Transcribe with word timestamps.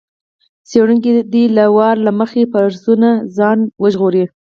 څېړونکی 0.69 1.11
دې 1.33 1.43
له 1.57 1.65
وار 1.77 1.95
له 2.05 2.11
مخکې 2.19 2.49
فرضونو 2.51 3.09
ځان 3.37 3.59
وژغوري. 3.81 4.23